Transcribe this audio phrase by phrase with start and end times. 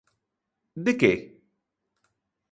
[0.85, 1.11] De que?